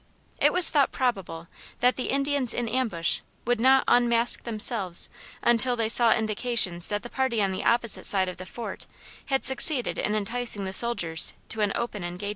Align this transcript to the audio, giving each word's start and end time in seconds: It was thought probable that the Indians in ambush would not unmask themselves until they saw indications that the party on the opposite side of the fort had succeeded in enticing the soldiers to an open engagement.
It 0.41 0.51
was 0.51 0.71
thought 0.71 0.91
probable 0.91 1.47
that 1.79 1.95
the 1.95 2.09
Indians 2.09 2.55
in 2.55 2.67
ambush 2.67 3.19
would 3.45 3.59
not 3.59 3.83
unmask 3.87 4.45
themselves 4.45 5.09
until 5.43 5.75
they 5.75 5.89
saw 5.89 6.11
indications 6.11 6.87
that 6.87 7.03
the 7.03 7.07
party 7.11 7.39
on 7.39 7.51
the 7.51 7.63
opposite 7.63 8.07
side 8.07 8.27
of 8.27 8.37
the 8.37 8.47
fort 8.47 8.87
had 9.27 9.45
succeeded 9.45 9.99
in 9.99 10.15
enticing 10.15 10.65
the 10.65 10.73
soldiers 10.73 11.33
to 11.49 11.61
an 11.61 11.71
open 11.75 12.03
engagement. 12.03 12.29